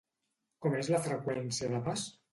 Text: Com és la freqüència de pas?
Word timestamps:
Com 0.65 0.77
és 0.79 0.89
la 0.95 1.01
freqüència 1.09 1.73
de 1.75 1.87
pas? 1.91 2.11